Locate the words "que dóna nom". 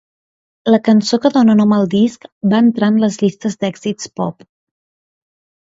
1.25-1.75